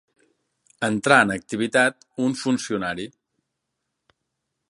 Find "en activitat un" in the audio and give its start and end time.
1.25-2.35